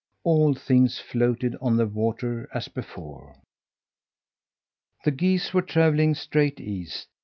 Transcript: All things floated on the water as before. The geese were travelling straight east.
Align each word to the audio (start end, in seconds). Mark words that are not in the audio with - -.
All 0.23 0.55
things 0.55 0.97
floated 0.97 1.55
on 1.61 1.77
the 1.77 1.85
water 1.85 2.49
as 2.55 2.67
before. 2.67 3.35
The 5.05 5.11
geese 5.11 5.53
were 5.53 5.61
travelling 5.61 6.15
straight 6.15 6.59
east. 6.59 7.07